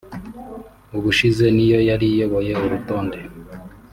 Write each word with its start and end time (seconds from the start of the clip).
(ubushize 0.97 1.45
ni 1.55 1.65
yo 1.71 1.79
yari 1.89 2.05
iyoboye 2.13 2.53
urutonde) 2.63 3.19